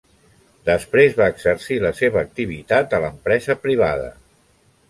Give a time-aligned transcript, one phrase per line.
[0.69, 4.13] Després va exercir la seva activitat a l'empresa privada.